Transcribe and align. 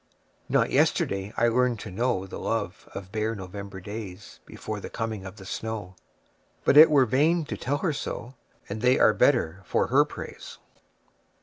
Not 0.49 0.71
yesterday 0.71 1.31
I 1.37 1.47
learned 1.47 1.79
to 1.81 1.91
knowThe 1.91 2.31
love 2.41 2.89
of 2.95 3.11
bare 3.11 3.35
November 3.35 3.79
daysBefore 3.79 4.81
the 4.81 4.89
coming 4.89 5.27
of 5.27 5.35
the 5.35 5.45
snow, 5.45 5.95
But 6.65 6.75
it 6.75 6.89
were 6.89 7.05
vain 7.05 7.45
to 7.45 7.55
tell 7.55 7.77
her 7.85 7.93
so, 7.93 8.33
And 8.67 8.81
they 8.81 8.97
are 8.97 9.13
better 9.13 9.61
for 9.63 9.89
her 9.89 10.03
praise. 10.03 10.57